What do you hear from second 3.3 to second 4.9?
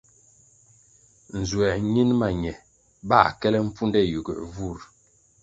kele mpfunde yiguer vur.